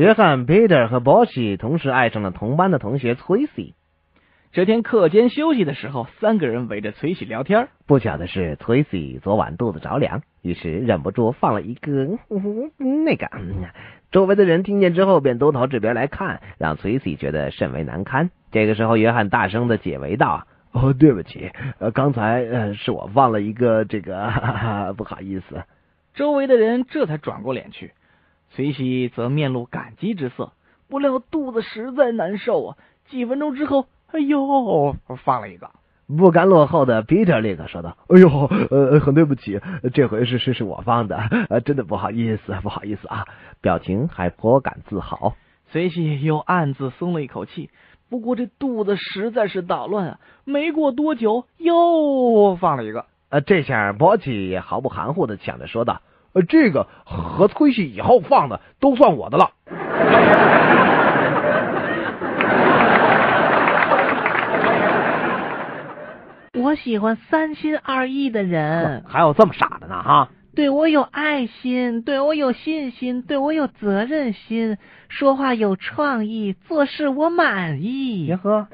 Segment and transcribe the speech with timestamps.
[0.00, 3.74] 约翰、Peter 和 Boshy 同时爱上了同班的同学 Tracy。
[4.50, 7.68] 这天课间休息的时候，三个人围着崔西聊天。
[7.86, 12.16] 不巧的是，Tracy 昨晚肚子着凉，于是忍不住放了一个
[12.78, 13.28] 那个。
[14.10, 18.30] 周围的人听见之后，便都朝这边来看，让 Tracy 觉得甚为难堪。
[18.52, 25.64] 这个时候，约翰大声的解围道：“哦，对不起，呃，刚才呃是我放了一个这个，哈哈，不好意思。”
[26.16, 27.92] 周围的人这才转过脸去，
[28.50, 30.52] 崔西则面露感激之色。
[30.88, 32.76] 不料肚子实在难受啊！
[33.08, 35.70] 几分钟之后，哎呦，放了一个。
[36.18, 38.28] 不甘落后的 Peter 立刻说道：“哎呦，
[38.70, 39.60] 呃，很对不起，
[39.94, 41.16] 这回是是是我放的，
[41.48, 43.24] 呃，真的不好意思，不好意思啊。”
[43.62, 45.36] 表情还颇感自豪。
[45.68, 47.70] 随喜又暗自松了一口气。
[48.08, 50.20] 不过这肚子实在是捣乱啊！
[50.44, 53.06] 没过多久，又放了一个。
[53.28, 59.50] 呃，这下 h 也毫不含糊的抢着说道：“呃，这个和崔西以后放的都算我的了。”
[66.52, 70.28] 我喜欢三心二意的人，还有这么傻的呢哈！
[70.54, 74.76] 对我有爱心，对我有信心，对我有责任心，
[75.08, 78.26] 说话有创意，做事我满意。
[78.26, 78.66] 别喝。